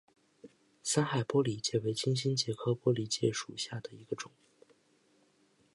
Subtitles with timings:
[0.81, 4.31] 三害玻璃介为金星介科玻璃介属下的一个种。